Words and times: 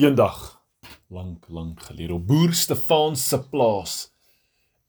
Eendag, 0.00 0.62
lank 1.12 1.44
lank 1.52 1.82
gelede 1.84 2.14
op 2.14 2.22
boer 2.24 2.54
Stefan 2.56 3.18
se 3.20 3.36
plaas 3.52 4.06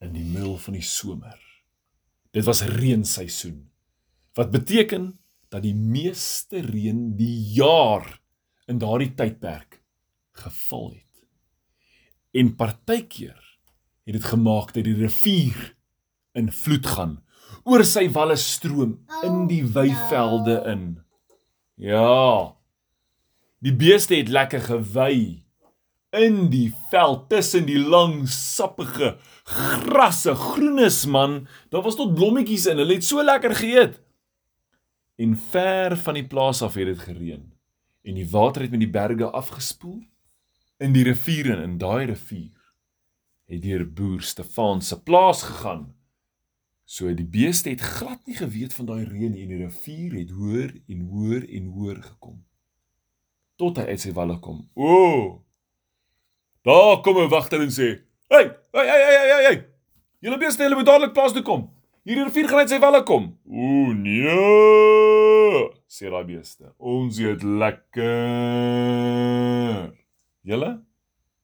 in 0.00 0.14
die 0.14 0.24
middel 0.24 0.54
van 0.56 0.72
die 0.72 0.84
somer. 0.88 1.36
Dit 2.32 2.46
was 2.46 2.62
reenseisoen. 2.64 3.58
Wat 4.32 4.48
beteken 4.54 5.10
dat 5.52 5.66
die 5.66 5.74
meeste 5.76 6.62
reën 6.64 7.10
die 7.18 7.52
jaar 7.58 8.08
in 8.64 8.80
daardie 8.80 9.10
tydperk 9.18 9.82
geval 10.46 10.88
het. 10.94 11.20
En 12.32 12.54
partykeer 12.56 13.36
het 14.08 14.16
dit 14.16 14.30
gemaak 14.32 14.72
dat 14.72 14.88
die 14.88 14.96
rivier 14.96 15.74
in 16.32 16.48
vloed 16.48 16.88
gaan, 16.88 17.18
oor 17.68 17.84
sy 17.84 18.08
walle 18.16 18.40
stroom 18.40 18.96
in 19.28 19.44
die 19.52 19.64
weivelde 19.76 20.56
in. 20.72 20.88
Ja. 21.76 22.56
Die 23.62 23.74
beeste 23.74 24.16
het 24.18 24.28
lekker 24.28 24.60
gewy 24.60 25.44
in 26.18 26.48
die 26.50 26.72
veld 26.90 27.28
tussen 27.30 27.68
die 27.68 27.78
lang 27.78 28.24
sappige 28.28 29.14
grasse, 29.46 30.34
groenes 30.34 31.04
man. 31.06 31.46
Daar 31.70 31.84
was 31.86 31.96
tot 31.96 32.14
blommetjies 32.14 32.66
in. 32.66 32.82
Hulle 32.82 32.98
het 32.98 33.06
so 33.06 33.22
lekker 33.22 33.54
geëet. 33.54 34.00
En 35.22 35.36
ver 35.38 35.96
van 35.96 36.18
die 36.18 36.26
plaas 36.26 36.62
af 36.62 36.74
het 36.74 36.90
dit 36.90 36.98
gereën 37.06 37.48
en 38.02 38.18
die 38.18 38.26
water 38.30 38.64
het 38.66 38.70
met 38.74 38.82
die 38.82 38.90
berge 38.90 39.30
afgespoel 39.30 40.00
in 40.82 40.90
die 40.90 41.04
riviere 41.06 41.54
en 41.54 41.62
in 41.62 41.76
daai 41.78 42.08
rivier 42.10 42.58
het 43.46 43.62
deur 43.62 43.84
boer 43.86 44.22
Stefan 44.26 44.82
se 44.82 44.98
plaas 44.98 45.44
gegaan. 45.46 45.92
So 46.84 47.14
die 47.14 47.28
beeste 47.28 47.70
het 47.70 47.80
glad 47.80 48.26
nie 48.26 48.34
geweet 48.34 48.74
van 48.74 48.90
daai 48.90 49.04
reën 49.04 49.36
en 49.36 49.52
die 49.54 49.60
rivier 49.62 50.16
het 50.18 50.34
hoër 50.34 50.74
en 50.88 51.04
hoër 51.12 51.46
en 51.46 51.70
hoër 51.76 52.02
gekom. 52.02 52.42
Tot 53.56 53.76
hy 53.78 53.84
uit 53.92 54.00
sy 54.00 54.12
walle 54.16 54.38
kom. 54.40 54.62
O! 54.74 55.42
Daar 56.64 57.00
kom 57.02 57.18
'n 57.18 57.28
wagter 57.28 57.60
en 57.60 57.70
sê: 57.70 58.00
"Hey, 58.28 58.44
hey, 58.72 58.86
hey, 58.86 59.02
hey, 59.04 59.28
hey, 59.30 59.44
hey. 59.44 59.66
Julle 60.20 60.38
beeste, 60.38 60.62
julle 60.62 60.74
moet 60.74 60.86
dadelik 60.86 61.12
plaas 61.12 61.32
toe 61.32 61.42
kom. 61.42 61.70
Hierdie 62.04 62.24
rivier 62.24 62.48
gaan 62.48 62.58
uit 62.58 62.68
sy 62.68 62.78
walle 62.78 63.02
kom." 63.02 63.38
O 63.46 63.92
nee! 63.92 65.70
sê 65.92 66.08
daai 66.10 66.24
beeste. 66.24 66.64
Ons 66.78 67.18
eet 67.18 67.42
lekker. 67.42 68.08
Julle 70.42 70.70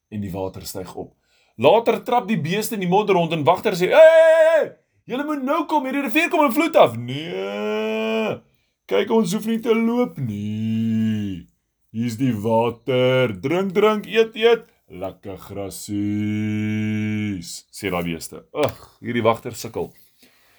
en 0.09 0.21
die 0.21 0.33
water 0.33 0.63
styg 0.67 0.95
op. 0.97 1.13
Later 1.57 2.03
trap 2.07 2.29
die 2.29 2.41
beeste 2.41 2.75
in 2.75 2.81
die 2.81 2.89
modder 2.89 3.15
rond 3.19 3.33
en 3.33 3.45
wagter 3.45 3.73
sê: 3.77 3.87
"Hey, 3.93 3.99
hey, 3.99 4.45
hey, 4.55 4.73
julle 5.05 5.25
moet 5.25 5.43
nou 5.43 5.67
kom, 5.67 5.85
hierdie 5.85 6.03
rivier 6.07 6.29
kom 6.31 6.45
in 6.45 6.53
vloed 6.53 6.77
af." 6.77 6.97
Nee. 6.97 8.41
Kyk 8.89 9.11
ons 9.11 9.33
hoef 9.35 9.47
nie 9.47 9.61
te 9.61 9.75
loop 9.75 10.17
nie. 10.17 10.88
Hier's 11.89 12.19
die 12.21 12.35
water. 12.37 13.33
Drink, 13.41 13.73
drink, 13.73 14.05
eet, 14.13 14.35
eet. 14.37 14.67
Lekker 14.93 15.39
grasies. 15.41 15.89
Sê 17.73 17.89
daai 17.89 18.05
beeste. 18.05 18.43
Ag, 18.53 18.77
hierdie 19.01 19.25
wagter 19.25 19.57
sukkel. 19.57 19.89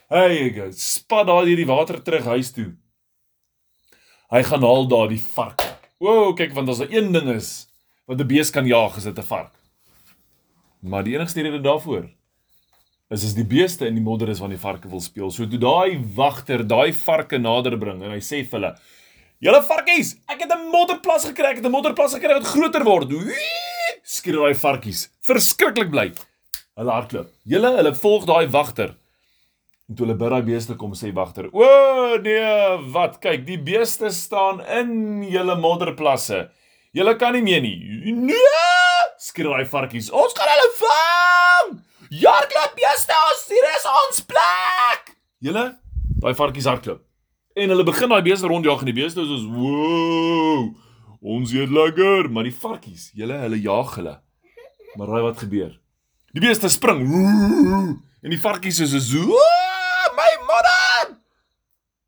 Hey, 0.10 0.50
ek 0.50 0.74
spat 0.74 1.28
daar 1.30 1.46
hierdie 1.46 1.70
water 1.70 2.02
terug 2.02 2.26
huis 2.34 2.50
toe. 2.56 2.74
Hy 4.34 4.42
gaan 4.46 4.66
haal 4.66 4.90
daar 4.90 5.10
die 5.14 5.22
vark. 5.22 5.62
O, 6.02 6.06
wow, 6.08 6.34
kyk 6.38 6.54
want 6.58 6.70
as 6.74 6.82
daar 6.82 6.94
een 6.94 7.14
ding 7.14 7.30
is 7.36 7.70
wat 8.10 8.18
'n 8.22 8.28
bees 8.28 8.50
kan 8.50 8.66
jaag, 8.66 8.98
is 8.98 9.04
dit 9.06 9.20
'n 9.20 9.22
vark. 9.24 9.54
Maar 10.82 11.04
die 11.04 11.14
enigste 11.14 11.42
rede 11.42 11.62
daarvoor 11.62 12.10
is 13.10 13.24
as 13.24 13.34
die 13.34 13.46
beeste 13.46 13.86
in 13.86 13.94
die 13.96 14.04
modder 14.04 14.30
is 14.30 14.40
wanneer 14.40 14.58
die 14.58 14.66
varke 14.66 14.90
wil 14.90 15.02
speel. 15.02 15.32
So 15.32 15.46
toe 15.46 15.60
daai 15.60 15.98
wagter 16.16 16.64
daai 16.64 16.94
varke 16.94 17.38
nader 17.38 17.78
bring 17.78 18.02
en 18.04 18.12
hy 18.12 18.20
sê 18.20 18.44
vir 18.46 18.60
hulle: 18.60 18.76
"Julle 19.40 19.62
varkies, 19.64 20.18
ek 20.28 20.42
het 20.44 20.52
'n 20.52 20.70
modderplas 20.72 21.26
gekry, 21.26 21.52
ek 21.52 21.58
het 21.58 21.66
'n 21.66 21.72
modderplas 21.72 22.14
gekry 22.14 22.34
wat 22.34 22.44
groter 22.44 22.84
word." 22.84 23.10
Skree 24.04 24.36
daai 24.36 24.56
varkies, 24.56 25.10
verskriklik 25.22 25.90
bly. 25.92 26.12
Hulle 26.76 26.92
hardloop. 26.92 27.30
Julle, 27.46 27.76
hulle 27.78 27.94
volg 27.96 28.26
daai 28.26 28.48
wagter. 28.52 28.96
En 29.90 29.96
toe 29.96 30.06
hulle 30.06 30.18
by 30.18 30.30
daai 30.30 30.44
beeste 30.44 30.76
kom, 30.76 30.94
sê 30.94 31.14
wagter: 31.14 31.50
"O 31.54 32.18
nee, 32.18 32.92
wat? 32.92 33.20
Kyk, 33.22 33.46
die 33.46 33.58
beeste 33.58 34.12
staan 34.12 34.62
in 34.62 35.24
julle 35.24 35.56
modderplasse. 35.56 36.50
Julle 36.92 37.16
kan 37.16 37.34
nie 37.34 37.42
meer 37.42 37.62
nie." 37.62 38.14
Nee! 38.14 39.02
Skree 39.18 39.48
daai 39.48 39.66
varkies: 39.66 40.12
"Ons 40.12 40.34
gaan 40.34 40.48
hulle 40.48 40.72
vang!" 40.84 41.84
Hardloop 42.10 42.76
beeste, 42.76 43.14
ons 43.14 43.44
hier 43.48 43.68
is 43.76 43.86
ons 43.86 44.22
plek. 44.26 45.16
Julle, 45.40 45.78
daai 46.20 46.34
varkies 46.34 46.66
hardloop. 46.66 47.09
En 47.60 47.74
hulle 47.74 47.84
begin 47.84 48.12
daai 48.12 48.24
beeste 48.24 48.48
rondjag 48.48 48.84
en 48.84 48.88
die 48.88 48.96
beeste 48.96 49.22
is 49.22 49.28
soos: 49.28 49.46
"Woew! 49.52 50.70
Ons 51.20 51.52
eet 51.52 51.70
lekker." 51.70 52.30
Maar 52.32 52.48
die 52.48 52.56
varkies, 52.56 53.10
julle, 53.14 53.36
hulle 53.44 53.60
jag 53.62 53.96
hulle. 53.96 54.16
Maar 54.96 55.08
raai 55.08 55.24
wat 55.26 55.42
gebeur? 55.44 55.74
Die 56.32 56.42
beeste 56.42 56.70
spring. 56.70 57.04
En 58.22 58.32
die 58.32 58.40
varkies 58.40 58.80
is 58.80 58.96
so: 59.10 59.42
"My 60.16 60.32
modder!" 60.48 61.18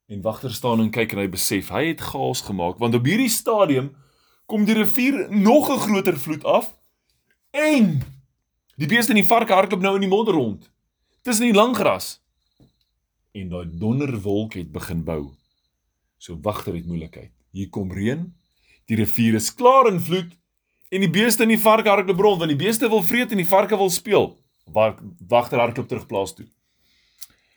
En 0.07 0.21
wagter 0.21 0.53
staan 0.53 0.79
en 0.79 0.91
kyk 0.91 1.11
en 1.11 1.23
hy 1.25 1.27
besef 1.31 1.69
hy 1.71 1.85
het 1.91 2.01
chaos 2.01 2.41
gemaak 2.43 2.79
want 2.79 2.95
op 2.95 3.05
hierdie 3.05 3.31
stadium 3.31 3.93
kom 4.45 4.65
die 4.67 4.75
rivier 4.75 5.27
nog 5.31 5.71
'n 5.71 5.79
groter 5.79 6.17
vloed 6.19 6.43
af 6.43 6.73
en 7.51 8.01
Die 8.81 8.87
beeste 8.87 9.11
en 9.13 9.19
die 9.19 9.27
varke 9.27 9.53
hardloop 9.53 9.81
nou 9.83 9.93
in 9.95 10.01
die 10.01 10.09
modder 10.09 10.33
rond. 10.33 10.71
Tussen 11.21 11.45
die 11.45 11.53
lang 11.53 11.75
gras. 11.77 12.15
En 13.31 13.49
daai 13.51 13.67
donderwolk 13.77 14.53
het 14.57 14.71
begin 14.71 15.03
bou. 15.03 15.40
So 16.21 16.37
wagter 16.41 16.75
het 16.77 16.85
moeilikheid. 16.85 17.31
Hier 17.49 17.69
kom 17.73 17.89
reën. 17.91 18.27
Die 18.85 18.97
rivier 18.99 19.39
is 19.39 19.49
klaar 19.57 19.87
in 19.89 19.97
vloed 19.99 20.35
en 20.93 21.01
die 21.01 21.09
beeste 21.09 21.41
en 21.47 21.49
die 21.49 21.61
varke 21.61 21.89
hardloop 21.89 22.19
rond 22.21 22.41
want 22.43 22.51
die 22.51 22.59
beeste 22.59 22.89
wil 22.91 23.01
vreet 23.01 23.31
en 23.33 23.41
die 23.41 23.47
varke 23.49 23.77
wil 23.79 23.89
speel. 23.89 24.27
Wagter 24.69 25.57
hardloop 25.57 25.87
terug 25.89 26.05
plaas 26.09 26.35
toe. 26.37 26.45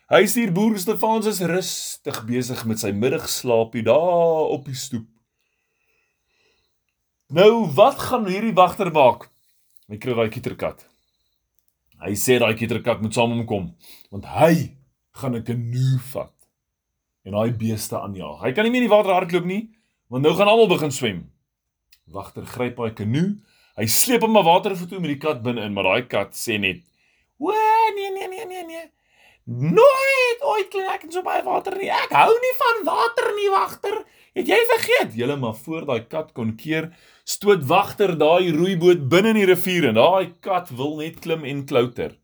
Hy 0.09 0.23
stuur 0.31 0.53
boer 0.57 0.79
Stefans 0.81 1.29
is 1.29 1.43
rustig 1.45 2.23
besig 2.29 2.63
met 2.69 2.81
sy 2.81 2.93
middagslaapie 2.97 3.85
daar 3.85 4.53
op 4.57 4.65
die 4.69 4.77
stoep. 4.79 5.07
Nou, 7.35 7.67
wat 7.77 8.01
gaan 8.01 8.29
hierdie 8.29 8.55
wagter 8.57 8.93
maak? 8.95 9.29
Hy 9.91 9.99
kry 10.01 10.17
daai 10.17 10.33
kieterkat. 10.33 10.87
Hy 12.05 12.15
sê 12.21 12.39
daai 12.41 12.55
kieterkat 12.57 13.05
moet 13.05 13.17
saam 13.17 13.33
met 13.33 13.43
hom 13.43 13.49
kom 13.49 13.69
want 14.15 14.29
hy 14.39 14.77
gaan 15.21 15.37
'n 15.37 15.45
kanoe 15.45 16.01
vat 16.13 16.44
en 17.25 17.37
daai 17.37 17.53
beeste 17.59 17.99
aanjaag. 17.99 18.43
Hy 18.45 18.53
kan 18.53 18.67
nie 18.67 18.73
meer 18.75 18.85
in 18.85 18.89
die 18.89 18.95
water 18.97 19.17
hardloop 19.17 19.49
nie 19.49 19.63
want 20.13 20.23
nou 20.23 20.35
gaan 20.37 20.51
almal 20.51 20.69
begin 20.71 20.93
swem. 20.95 21.23
Wagter 22.13 22.45
gryp 22.47 22.77
daai 22.79 22.93
kanoe. 22.95 23.39
Hy 23.75 23.87
sleep 23.91 24.23
hom 24.23 24.37
na 24.37 24.45
water 24.47 24.77
toe 24.77 25.01
met 25.01 25.11
die 25.15 25.19
kat 25.19 25.41
binne 25.43 25.65
in, 25.65 25.73
maar 25.75 25.89
daai 25.89 26.05
kat 26.07 26.37
sê 26.39 26.61
net: 26.61 26.85
"O 27.41 27.51
nee 27.51 28.11
nee 28.15 28.29
nee 28.29 28.47
nee 28.47 28.67
nee. 28.69 28.85
Nooit 29.45 30.41
ooit 30.41 30.71
klim 30.73 30.87
ek 30.89 31.03
in 31.05 31.13
so 31.13 31.23
baie 31.25 31.43
water 31.45 31.75
nie. 31.77 31.91
Ek 31.93 32.13
hou 32.17 32.33
nie 32.33 32.53
van 32.61 32.79
water 32.87 33.27
nie, 33.37 33.51
wagter. 33.53 33.99
Het 34.35 34.49
jy 34.49 34.61
vergeet? 34.71 35.13
Julle 35.19 35.37
maar 35.37 35.55
voor 35.55 35.85
daai 35.87 36.07
kat 36.09 36.33
kon 36.33 36.55
keer 36.57 36.89
stoot 37.29 37.67
wagter 37.69 38.15
daai 38.19 38.51
roeiboot 38.57 39.05
binne 39.13 39.35
in 39.35 39.41
die 39.43 39.51
rivier 39.51 39.91
en 39.91 39.99
daai 39.99 40.33
kat 40.41 40.73
wil 40.79 40.97
net 41.03 41.21
klim 41.21 41.45
en 41.45 41.61
klouter. 41.69 42.17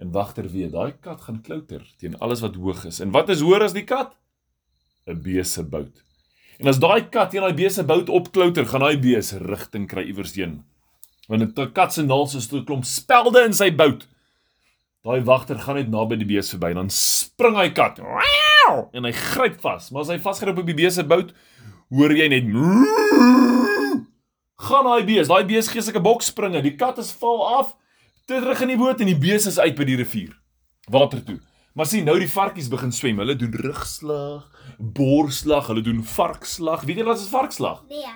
En 0.00 0.14
wagter 0.14 0.46
weet, 0.48 0.70
daai 0.72 0.94
kat 1.02 1.26
gaan 1.26 1.42
klouter 1.42 1.82
teen 1.98 2.14
alles 2.20 2.40
wat 2.40 2.54
hoog 2.54 2.86
is. 2.88 3.02
En 3.02 3.10
wat 3.12 3.28
is 3.34 3.42
hoër 3.44 3.66
as 3.66 3.74
die 3.76 3.84
kat? 3.84 4.14
'n 5.06 5.22
Beese 5.22 5.62
bout. 5.62 6.02
En 6.60 6.68
as 6.68 6.78
daai 6.78 7.08
kat 7.08 7.30
teen 7.32 7.40
daai 7.40 7.56
beese 7.56 7.82
bout 7.88 8.10
opklouter, 8.12 8.66
gaan 8.68 8.84
daai 8.84 8.98
bees 9.00 9.32
rigting 9.32 9.86
kry 9.88 10.04
iewers 10.10 10.34
heen. 10.36 10.60
Want 11.28 11.56
'n 11.58 11.72
kat 11.72 11.92
se 11.92 12.02
naels 12.02 12.34
is 12.34 12.52
'n 12.52 12.64
klomp 12.64 12.84
spelde 12.84 13.44
in 13.44 13.52
sy 13.52 13.70
bout. 13.70 14.06
Daai 15.02 15.24
wagter 15.24 15.58
gaan 15.58 15.76
net 15.76 15.88
naby 15.88 16.16
die 16.16 16.26
bees 16.26 16.50
verby, 16.52 16.74
dan 16.74 16.90
spring 16.90 17.56
hy 17.56 17.70
kat. 17.70 17.98
En 18.92 19.04
hy 19.04 19.12
gryp 19.12 19.60
vas, 19.60 19.90
maar 19.90 20.02
as 20.02 20.08
hy 20.08 20.18
vasgryp 20.18 20.58
op 20.58 20.66
die 20.66 20.74
bees 20.74 20.94
se 20.94 21.02
bout, 21.02 21.32
hoor 21.88 22.12
jy 22.12 22.28
net 22.28 22.44
gaan 24.66 24.84
daai 24.84 25.04
bees, 25.04 25.28
daai 25.28 25.44
bees 25.44 25.68
gee 25.68 25.80
sulke 25.80 26.02
bok 26.02 26.22
springe, 26.22 26.60
die 26.62 26.76
kat 26.76 26.98
is 26.98 27.12
val 27.12 27.40
af, 27.58 27.74
terug 28.26 28.60
in 28.60 28.68
die 28.68 28.76
boot 28.76 29.00
en 29.00 29.06
die 29.06 29.18
bees 29.18 29.46
is 29.46 29.58
uit 29.58 29.74
by 29.76 29.84
die 29.84 29.96
rivier. 29.96 30.36
Water 30.90 31.24
toe. 31.24 31.40
Maar 31.78 31.86
sien, 31.86 32.04
nou 32.04 32.16
die 32.18 32.30
varkies 32.30 32.68
begin 32.70 32.92
swem. 32.92 33.20
Hulle 33.22 33.36
doen 33.38 33.54
rugslag, 33.62 34.46
borslag, 34.78 35.68
hulle 35.70 35.84
doen 35.86 36.02
varkslag. 36.04 36.82
Weet 36.88 37.02
jy 37.02 37.06
wat 37.06 37.22
is 37.22 37.30
varkslag? 37.30 37.84
Nee. 37.90 38.10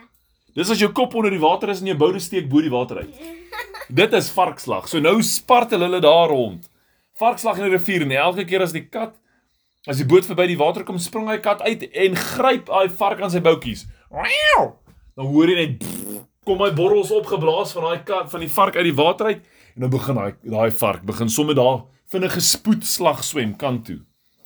Dis 0.55 0.71
as 0.71 0.79
jou 0.83 0.91
kop 0.95 1.15
onder 1.19 1.35
die 1.35 1.43
water 1.43 1.71
is 1.73 1.81
en 1.83 1.91
jou 1.91 1.97
boude 1.99 2.21
steek 2.23 2.49
bo 2.51 2.63
die 2.63 2.73
water 2.73 3.03
uit. 3.03 3.15
Dit 3.95 4.15
is 4.17 4.31
varkslag. 4.35 4.89
So 4.91 5.03
nou 5.03 5.17
spartel 5.27 5.83
hulle 5.87 6.01
daar 6.03 6.31
rond. 6.31 6.67
Varkslag 7.19 7.59
in 7.61 7.69
die 7.69 7.75
rivier 7.77 8.03
en 8.07 8.15
elke 8.15 8.47
keer 8.49 8.63
as 8.67 8.75
die 8.75 8.87
kat 8.87 9.15
as 9.85 9.99
die 10.01 10.07
boot 10.09 10.25
verby 10.25 10.47
die 10.49 10.57
water 10.57 10.81
kom, 10.87 10.97
spring 10.99 11.27
hy 11.29 11.37
kat 11.45 11.61
uit 11.61 11.83
en 11.93 12.15
gryp 12.17 12.71
daai 12.71 12.89
vark 12.89 13.21
aan 13.21 13.33
sy 13.35 13.43
boutjies. 13.45 13.85
Dan 15.15 15.29
hoor 15.29 15.51
jy 15.53 15.57
net 15.59 15.85
kom 16.49 16.63
hy 16.65 16.71
borrels 16.77 17.13
opgeblaas 17.15 17.75
van 17.77 17.91
daai 17.91 18.05
kat 18.09 18.31
van 18.33 18.45
die 18.45 18.53
vark 18.53 18.79
uit 18.79 18.87
die 18.89 18.97
water 18.97 19.33
uit 19.33 19.43
en 19.75 19.85
dan 19.85 19.93
begin 19.93 20.19
daai 20.19 20.33
daai 20.55 20.71
vark 20.79 21.05
begin 21.09 21.29
sommer 21.33 21.57
daar 21.59 21.83
vinnige 22.15 22.41
spoedslag 22.41 23.25
swem 23.27 23.57
kant 23.59 23.85
toe. 23.89 24.01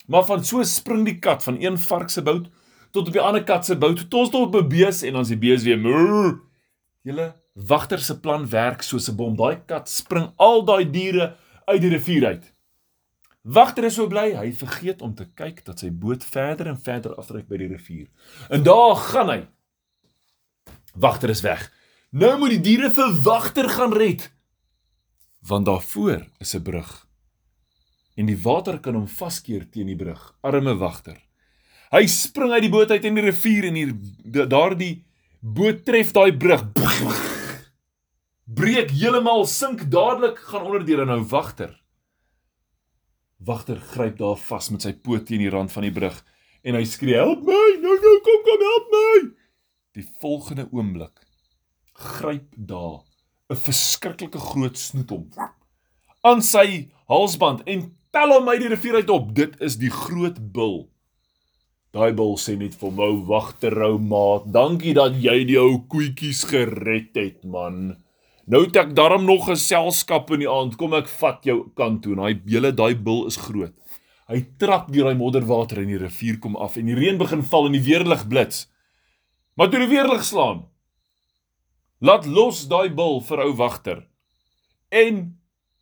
Maar 0.08 0.24
van 0.24 0.44
so 0.44 0.64
spring 0.64 1.04
die 1.04 1.18
kat 1.20 1.44
van 1.44 1.60
een 1.60 1.78
vark 1.78 2.10
se 2.10 2.24
bout 2.24 2.48
tot 2.90 3.10
op 3.10 3.12
die 3.12 3.22
ander 3.22 3.44
kat 3.44 3.66
se 3.68 3.76
bout 3.76 4.06
tot 4.10 4.32
tot 4.32 4.54
op 4.54 4.70
bees 4.70 5.02
en 5.02 5.18
dan 5.18 5.26
is 5.26 5.34
die 5.34 5.40
bees 5.40 5.66
weer. 5.68 5.82
Julle 7.02 7.34
Wagter 7.58 7.98
se 7.98 8.14
plan 8.20 8.48
werk 8.48 8.82
soos 8.82 9.08
'n 9.10 9.16
bom. 9.16 9.36
Daai 9.36 9.58
kat 9.66 9.88
spring 9.88 10.32
al 10.36 10.64
daai 10.64 10.90
diere 10.90 11.36
uit 11.66 11.80
die 11.80 11.90
rivier 11.90 12.26
uit. 12.26 12.52
Wagter 13.42 13.84
is 13.84 13.94
so 13.94 14.06
bly, 14.06 14.34
hy 14.36 14.52
vergeet 14.52 15.02
om 15.02 15.14
te 15.14 15.26
kyk 15.34 15.64
dat 15.64 15.78
sy 15.78 15.90
boot 15.90 16.24
verder 16.24 16.66
en 16.66 16.80
verder 16.80 17.14
afdryf 17.14 17.46
by 17.46 17.56
die 17.56 17.68
rivier. 17.68 18.06
En 18.50 18.62
daar 18.62 18.96
gaan 18.96 19.28
hy. 19.28 19.46
Wagter 20.94 21.30
is 21.30 21.40
weg. 21.40 21.72
Nou 22.10 22.38
moet 22.38 22.50
die 22.50 22.60
diere 22.60 22.90
vir 22.90 23.12
Wagter 23.22 23.68
gaan 23.68 23.92
red. 23.92 24.30
Want 25.40 25.66
daarvoor 25.66 26.26
is 26.38 26.54
'n 26.54 26.62
brug. 26.62 27.07
En 28.18 28.26
die 28.26 28.38
water 28.42 28.80
kan 28.82 28.96
hom 28.98 29.06
vaskeer 29.06 29.68
teen 29.70 29.90
die 29.92 29.98
brug. 29.98 30.20
Arme 30.42 30.74
Wagter. 30.80 31.18
Hy 31.94 32.04
spring 32.10 32.50
uit 32.52 32.64
die 32.66 32.72
boot 32.72 32.90
uit 32.90 33.04
in 33.06 33.16
die 33.16 33.24
rivier 33.24 33.68
en 33.70 33.78
hier 33.78 33.92
daardie 34.50 35.04
boot 35.40 35.84
tref 35.86 36.10
daai 36.16 36.34
brug. 36.36 36.66
Breek 38.58 38.90
heeltemal, 38.90 39.46
sink 39.46 39.86
dadelik, 39.92 40.40
gaan 40.50 40.66
onder 40.66 40.84
deur 40.84 41.04
en 41.04 41.12
nou 41.12 41.20
Wagter. 41.30 41.76
Wagter 43.38 43.78
gryp 43.94 44.18
daar 44.18 44.36
vas 44.48 44.70
met 44.74 44.82
sy 44.82 44.92
poot 44.98 45.24
teen 45.28 45.44
die 45.44 45.52
rand 45.52 45.72
van 45.72 45.86
die 45.86 45.94
brug 45.94 46.16
en 46.66 46.74
hy 46.74 46.82
skree: 46.84 47.14
"Help 47.14 47.44
my! 47.46 47.66
Nou 47.78 47.94
nou 48.02 48.16
kom 48.26 48.42
kom 48.48 48.64
help 48.66 48.90
my!" 48.94 49.12
Die 49.94 50.06
volgende 50.20 50.66
oomblik 50.72 51.22
gryp 51.94 52.50
daar 52.56 53.06
'n 53.50 53.56
verskriklike 53.56 54.38
groot 54.38 54.78
snoet 54.78 55.10
hom 55.10 55.30
aan 56.26 56.42
sy 56.42 56.90
halsband 57.06 57.62
en 57.66 57.97
tel 58.14 58.32
hom 58.34 58.48
uit 58.48 58.62
die 58.62 58.72
rivier 58.72 59.00
uit 59.02 59.10
op. 59.10 59.34
Dit 59.36 59.58
is 59.64 59.78
die 59.80 59.92
groot 59.92 60.38
bil. 60.52 60.88
Daai 61.96 62.12
bil 62.12 62.36
sê 62.36 62.56
net 62.60 62.76
vir 62.76 62.92
my 62.92 63.08
wagterou 63.28 63.96
maat, 63.98 64.50
dankie 64.52 64.92
dat 64.96 65.16
jy 65.16 65.40
die 65.48 65.56
ou 65.60 65.78
koetjies 65.88 66.44
gered 66.50 67.16
het 67.16 67.46
man. 67.48 67.96
Nou 68.48 68.62
het 68.64 68.76
ek 68.80 68.94
darm 68.96 69.24
nog 69.28 69.46
geselskap 69.48 70.30
in 70.32 70.44
die 70.44 70.50
aand. 70.50 70.76
Kom 70.80 70.94
ek 70.96 71.08
vat 71.20 71.44
jou 71.44 71.66
kant 71.76 72.02
toe. 72.04 72.16
Daai 72.16 72.40
hele 72.48 72.72
daai 72.76 72.94
bil 72.96 73.26
is 73.28 73.36
groot. 73.40 73.74
Hy 74.28 74.42
trap 74.60 74.90
deur 74.92 75.08
daai 75.08 75.16
modderwater 75.16 75.80
in 75.82 75.92
die 75.92 76.00
rivier 76.00 76.36
kom 76.40 76.56
af 76.60 76.76
en 76.76 76.88
die 76.88 76.96
reën 76.96 77.16
begin 77.20 77.44
val 77.48 77.68
en 77.68 77.76
die 77.76 77.84
weerlig 77.84 78.26
blits. 78.28 78.66
Maar 79.56 79.72
toe 79.72 79.80
die 79.82 79.90
weerlig 79.90 80.24
slaan, 80.24 80.66
laat 82.04 82.28
los 82.28 82.66
daai 82.68 82.92
bil 82.94 83.22
vir 83.24 83.44
ou 83.46 83.52
wagter. 83.56 84.02
En 84.92 85.38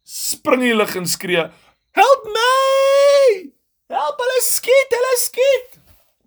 spring 0.06 0.62
in 0.62 0.70
die 0.70 0.78
lug 0.78 0.94
en 0.99 1.11
skree: 1.11 1.49
"Help 1.96 2.28
my! 2.37 3.50
Help 3.96 4.22
hulle 4.25 4.40
skiet, 4.44 4.96
hulle 4.98 5.16
skiet!" 5.25 5.76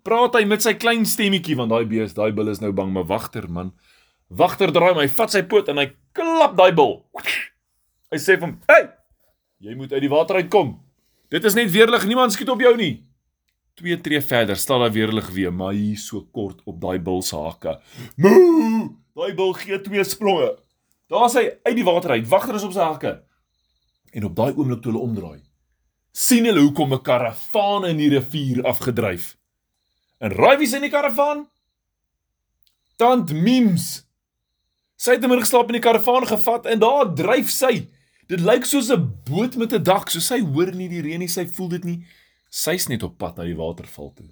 praat 0.06 0.34
hy 0.38 0.46
met 0.48 0.64
sy 0.64 0.74
klein 0.80 1.04
stemmetjie 1.08 1.56
want 1.58 1.72
daai 1.72 1.86
bees, 1.88 2.14
daai 2.16 2.32
bil 2.36 2.50
is 2.52 2.60
nou 2.62 2.72
bang, 2.76 2.92
maar 2.94 3.06
wagter 3.08 3.46
man. 3.52 3.74
Wagter 4.30 4.72
draai 4.74 4.94
my, 4.96 5.06
vat 5.10 5.34
sy 5.34 5.42
poot 5.46 5.68
en 5.70 5.80
hy 5.82 5.90
klap 6.16 6.56
daai 6.58 6.72
bil. 6.76 7.00
Hy 8.10 8.18
sê 8.18 8.36
vir 8.38 8.48
hom: 8.48 8.56
"Hey, 8.70 8.88
jy 9.60 9.76
moet 9.76 9.92
uit 9.92 10.02
die 10.02 10.10
water 10.10 10.40
uitkom. 10.40 10.78
Dit 11.30 11.44
is 11.44 11.54
net 11.54 11.70
weerlig, 11.70 12.06
niemand 12.06 12.32
skiet 12.32 12.48
op 12.48 12.60
jou 12.60 12.76
nie." 12.76 13.04
Twee 13.78 13.96
tree 14.00 14.20
verder 14.20 14.56
staan 14.56 14.80
daar 14.80 14.92
weerlig 14.92 15.30
weer, 15.30 15.52
maar 15.52 15.72
hier 15.72 15.96
so 15.96 16.26
kort 16.32 16.60
op 16.66 16.80
daai 16.80 16.98
bil 16.98 17.22
se 17.22 17.36
hakke. 17.36 17.78
Moo! 18.16 18.96
Daai 19.14 19.34
bil 19.34 19.52
gee 19.52 19.80
twee 19.80 20.04
spronge. 20.04 20.56
Daar's 21.08 21.34
hy 21.34 21.46
uit 21.64 21.76
die 21.76 21.84
water 21.84 22.10
uit. 22.10 22.28
Wagter 22.28 22.54
is 22.54 22.66
op 22.66 22.72
sy 22.72 22.82
hakke. 22.82 23.22
En 24.12 24.24
op 24.24 24.36
daai 24.36 24.52
oomblik 24.52 24.82
toe 24.82 24.92
hulle 24.92 25.02
omdraai, 25.02 25.40
sien 26.12 26.44
hulle 26.44 26.60
hoe 26.60 26.72
kom 26.72 26.92
'n 26.92 27.02
karavaan 27.02 27.86
in 27.86 27.96
die 27.96 28.10
rivier 28.10 28.62
afgedryf. 28.64 29.36
En 30.18 30.30
raai 30.30 30.58
wie's 30.58 30.72
in 30.72 30.82
die 30.82 30.90
karavaan? 30.90 31.48
Tant 32.96 33.32
Mims. 33.32 34.06
Sy 34.96 35.16
het 35.16 35.24
hom 35.24 35.38
geslaap 35.40 35.70
in 35.72 35.80
die 35.80 35.86
karavaan 35.86 36.26
gevat 36.26 36.66
en 36.66 36.78
daar 36.78 37.14
dryf 37.14 37.48
sy. 37.50 37.88
Dit 38.28 38.40
lyk 38.40 38.64
soos 38.64 38.90
'n 38.90 39.22
boot 39.24 39.56
met 39.56 39.72
'n 39.72 39.82
dak, 39.82 40.10
so 40.10 40.20
sy 40.20 40.40
hoor 40.40 40.72
nie 40.72 40.88
die 40.88 41.02
reën 41.02 41.18
nie, 41.18 41.28
sy 41.28 41.46
voel 41.46 41.68
dit 41.68 41.84
nie. 41.84 42.04
Sy's 42.50 42.88
net 42.88 43.02
op 43.02 43.18
pad 43.18 43.36
na 43.36 43.44
die 43.44 43.56
waterval 43.56 44.12
toe. 44.14 44.28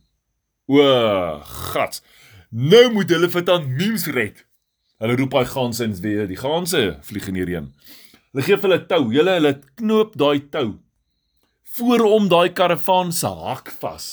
O, 0.69 1.41
gat. 1.73 2.03
Nou 2.51 2.91
moet 2.93 3.09
hulle 3.09 3.29
vir 3.29 3.43
tant 3.43 3.67
Mims 3.67 4.07
red. 4.07 4.45
Hulle 4.99 5.17
roep 5.17 5.33
hy 5.33 5.45
ganse 5.45 5.85
en 5.85 5.93
die 5.93 6.37
ganse 6.37 6.99
vlieg 7.03 7.29
in 7.29 7.35
die 7.35 7.45
reën. 7.45 7.73
Hulle 8.33 8.45
gee 8.45 8.57
vir 8.57 8.71
hulle 8.71 8.87
tou, 8.87 9.11
hulle 9.11 9.31
hulle 9.31 9.61
knoop 9.77 10.17
daai 10.17 10.51
tou 10.51 10.79
voor 11.77 12.01
om 12.01 12.29
daai 12.29 12.53
karavaan 12.53 13.13
se 13.13 13.27
hak 13.27 13.71
vas. 13.81 14.09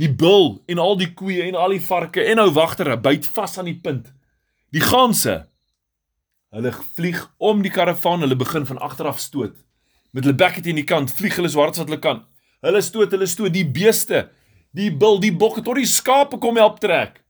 Die 0.00 0.10
bul 0.14 0.62
en 0.66 0.78
al 0.78 0.96
die 0.96 1.12
koeie 1.14 1.44
en 1.46 1.58
al 1.58 1.74
die 1.76 1.84
varke 1.84 2.24
en 2.24 2.40
ou 2.42 2.50
wagtere 2.56 2.96
byt 3.00 3.26
vas 3.34 3.58
aan 3.58 3.68
die 3.68 3.78
punt. 3.78 4.08
Die 4.72 4.82
ganse. 4.82 5.42
Hulle 6.52 6.72
vlieg 6.96 7.20
om 7.38 7.62
die 7.64 7.72
karavaan, 7.72 8.24
hulle 8.24 8.36
begin 8.36 8.66
van 8.68 8.80
agter 8.84 9.08
af 9.08 9.20
stoot. 9.20 9.56
Met 10.12 10.26
hulle 10.26 10.36
bekke 10.36 10.60
teen 10.64 10.80
die 10.80 10.88
kant, 10.88 11.12
vlieg 11.16 11.36
hulle 11.38 11.48
so 11.52 11.60
hard 11.60 11.76
as 11.76 11.82
wat 11.82 11.90
hulle 11.90 12.02
kan. 12.02 12.22
Hulle 12.64 12.82
stoot, 12.84 13.12
hulle 13.12 13.28
stoot 13.28 13.54
die 13.54 13.66
beeste, 13.68 14.26
die 14.76 14.90
bul, 14.92 15.18
die 15.20 15.32
bokke 15.32 15.64
tot 15.64 15.80
die 15.80 15.88
skape 15.88 16.38
kom 16.40 16.60
help 16.60 16.80
trek. 16.80 17.20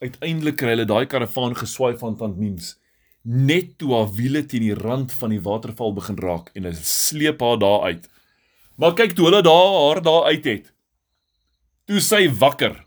Uiteindelik 0.00 0.56
kry 0.60 0.74
hulle 0.74 0.88
daai 0.88 1.04
karavaan 1.08 1.56
geswaai 1.58 1.98
van 2.00 2.16
tant 2.20 2.38
Mims. 2.40 2.74
Net 3.24 3.74
toe 3.80 3.92
haar 3.96 4.08
wiele 4.16 4.44
teen 4.48 4.64
die 4.64 4.76
rand 4.76 5.12
van 5.20 5.32
die 5.34 5.42
waterval 5.44 5.92
begin 5.96 6.16
raak 6.20 6.48
en 6.54 6.68
hulle 6.68 6.88
sleep 6.88 7.44
haar 7.44 7.60
daar 7.60 7.84
uit. 7.90 8.08
Maar 8.80 8.94
kyk 8.96 9.12
toe 9.12 9.26
hulle 9.28 9.42
daar 9.44 9.74
haar 9.76 9.98
daar 10.02 10.30
uit 10.32 10.46
het. 10.48 10.70
Toe 11.84 12.00
sy 12.00 12.22
wakker. 12.40 12.78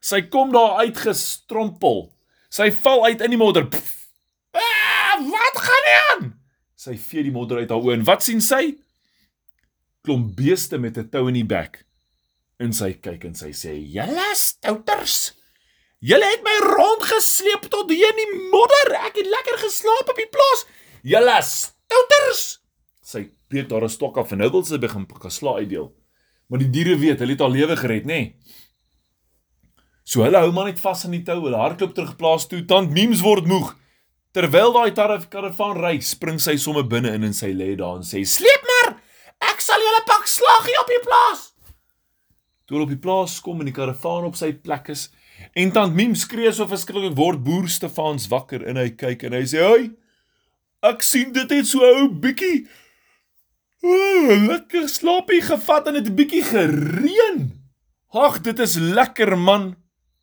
Sy 0.00 0.22
kom 0.32 0.54
daar 0.54 0.78
uit 0.80 0.96
gestrompel. 0.96 2.06
Sy 2.48 2.70
val 2.72 3.04
uit 3.10 3.20
in 3.26 3.34
die 3.34 3.40
modder. 3.40 3.68
Ah, 4.56 5.20
wat 5.20 5.60
gaan 5.66 5.90
aan? 5.92 6.24
Sy 6.80 6.96
vee 6.96 7.26
die 7.26 7.34
modder 7.34 7.60
uit 7.60 7.68
haar 7.72 7.84
oë 7.84 7.98
en 7.98 8.06
wat 8.08 8.24
sien 8.24 8.40
sy? 8.44 8.78
Klomp 10.04 10.32
beeste 10.36 10.80
met 10.80 10.96
'n 10.96 11.08
tou 11.12 11.28
in 11.28 11.40
die 11.40 11.48
bek. 11.54 11.84
En 12.58 12.72
sy 12.72 12.92
kyk 12.94 13.24
en 13.24 13.34
sy 13.34 13.52
sê: 13.52 13.76
"Julle 13.76 14.30
stouters. 14.34 15.34
Julle 16.00 16.24
het 16.24 16.42
my 16.44 16.56
rondgesleep 16.76 17.68
tot 17.70 17.90
hier 17.90 18.08
in 18.08 18.16
die 18.16 18.50
modder. 18.50 18.94
Ek 19.06 19.16
het 19.16 19.26
lekker 19.26 19.58
geslaap 19.58 20.08
op 20.08 20.16
die 20.16 20.28
plaas. 20.28 20.66
Julle 21.02 21.42
stouters." 21.42 22.63
Sy 23.04 23.28
breek 23.52 23.68
daar 23.68 23.84
'n 23.84 23.92
stok 23.92 24.16
af 24.18 24.32
en 24.32 24.38
nou 24.38 24.50
wil 24.50 24.64
sy 24.64 24.78
begin 24.78 25.06
gesla 25.06 25.60
uitdeel. 25.60 25.92
Maar 26.48 26.58
die 26.58 26.70
diere 26.70 26.96
weet, 26.98 27.18
hulle 27.18 27.32
het 27.32 27.40
haar 27.40 27.50
lewe 27.50 27.76
gered, 27.76 28.04
nê? 28.04 28.06
Nee. 28.06 28.36
So 30.04 30.22
hulle 30.22 30.38
hou 30.38 30.52
maar 30.52 30.68
net 30.68 30.80
vas 30.80 31.04
aan 31.06 31.16
die 31.16 31.22
tou, 31.24 31.38
hulle 31.46 31.56
hardloop 31.56 31.94
terug 31.96 32.16
plaas 32.20 32.44
toe. 32.46 32.60
Tant 32.68 32.92
Mims 32.92 33.22
word 33.24 33.48
moeg. 33.48 33.72
Terwyl 34.36 34.74
daai 34.74 34.92
karavaan 35.30 35.78
ry, 35.80 36.00
spring 36.02 36.40
sy 36.42 36.56
somme 36.60 36.82
binne 36.84 37.14
in 37.14 37.24
en 37.24 37.32
sy 37.32 37.52
lê 37.54 37.76
daar 37.78 37.96
en 37.96 38.02
sê: 38.02 38.24
"Sleep 38.26 38.64
maar. 38.70 38.96
Ek 39.40 39.60
sal 39.60 39.80
julle 39.80 40.02
pak 40.06 40.26
slaggie 40.26 40.80
op 40.80 40.88
die 40.88 41.02
plaas." 41.06 41.52
Toe 42.66 42.82
op 42.82 42.88
die 42.88 42.98
plaas 42.98 43.40
kom 43.40 43.60
en 43.60 43.66
die 43.66 43.74
karavaan 43.74 44.24
op 44.24 44.36
sy 44.36 44.52
plek 44.52 44.88
is, 44.88 45.10
en 45.54 45.70
tant 45.70 45.94
Mims 45.94 46.20
skree 46.20 46.52
so 46.52 46.66
verskriklik 46.66 47.16
word 47.16 47.44
boer 47.44 47.68
Stefans 47.68 48.28
wakker 48.28 48.64
en 48.66 48.76
hy 48.76 48.90
kyk 48.90 49.24
en 49.24 49.32
hy 49.32 49.44
sê: 49.44 49.62
"Hoi, 49.62 49.90
ek 50.82 51.02
sien 51.02 51.32
dit 51.32 51.50
het 51.50 51.66
so 51.66 51.80
ou 51.80 52.08
bietjie 52.08 52.66
Ooh, 53.84 54.46
lekker 54.48 54.88
slaapie 54.88 55.42
gevat 55.44 55.86
en 55.86 55.98
dit 55.98 56.08
'n 56.08 56.16
bietjie 56.16 56.42
gereën. 56.42 57.52
Ag, 58.08 58.40
dit 58.40 58.58
is 58.58 58.74
lekker 58.74 59.38
man. 59.38 59.76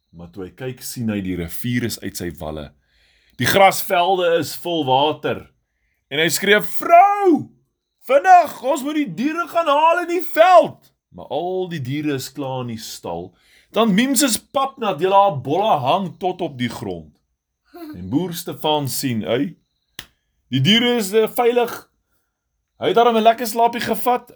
Maar 0.09 0.29
toe 0.31 0.43
hy 0.43 0.51
kyk, 0.51 0.81
sien 0.81 1.09
hy 1.09 1.21
die 1.21 1.35
rivier 1.35 1.83
is 1.83 1.99
uit 1.99 2.17
sy 2.17 2.31
walle. 2.39 2.73
Die 3.37 3.45
grasvelde 3.45 4.37
is 4.39 4.55
vol 4.55 4.85
water. 4.85 5.51
En 6.09 6.19
hy 6.19 6.29
skree: 6.29 6.61
"Vrou! 6.61 7.49
Vinnig, 7.99 8.63
ons 8.63 8.83
moet 8.83 8.95
die 8.95 9.13
diere 9.13 9.47
gaan 9.47 9.67
haal 9.67 10.01
in 10.01 10.07
die 10.07 10.25
veld." 10.25 10.93
Maar 11.09 11.25
al 11.25 11.69
die 11.69 11.81
diere 11.81 12.13
is 12.13 12.31
klaar 12.31 12.61
in 12.61 12.67
die 12.67 12.77
stal. 12.77 13.35
Dan 13.71 13.93
Mims 13.93 14.19
se 14.19 14.39
pap 14.51 14.77
na 14.77 14.93
die 14.93 15.07
haar 15.07 15.41
bolle 15.41 15.77
hang 15.79 16.17
tot 16.19 16.41
op 16.41 16.57
die 16.57 16.69
grond. 16.69 17.17
En 17.95 18.09
boer 18.09 18.33
Stefan 18.33 18.87
sien, 18.87 19.23
"Ey, 19.23 19.55
die 20.49 20.61
diere 20.61 20.95
is 20.95 21.13
eh, 21.13 21.27
veilig 21.27 21.90
Hy 22.81 22.87
het 22.89 22.95
daarom 22.97 23.17
'n 23.17 23.21
lekker 23.21 23.47
slaapie 23.47 23.81
gevat. 23.81 24.31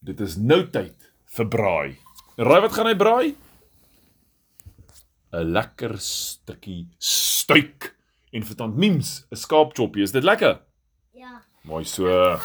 Dit 0.00 0.20
is 0.20 0.36
nou 0.36 0.70
tyd 0.70 1.12
vir 1.36 1.48
braai. 1.48 1.96
Raai 2.36 2.60
wat 2.60 2.72
gaan 2.72 2.86
hy 2.86 2.94
braai? 2.96 3.36
'n 5.32 5.52
Lekker 5.52 5.98
stukkie 5.98 6.88
struik 6.98 7.94
en 8.32 8.42
vir 8.42 8.56
tant 8.56 8.76
Mims 8.76 9.26
'n 9.30 9.36
skaapchoppie. 9.36 10.02
Is 10.02 10.12
dit 10.12 10.24
lekker? 10.24 10.60
Ja. 11.12 11.42
Mooi 11.62 11.84
so. 11.84 12.38